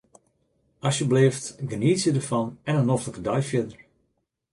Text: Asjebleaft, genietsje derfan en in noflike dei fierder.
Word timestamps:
Asjebleaft, 0.87 1.45
genietsje 1.71 2.11
derfan 2.15 2.47
en 2.69 2.79
in 2.79 2.87
noflike 2.89 3.21
dei 3.27 3.41
fierder. 3.49 3.79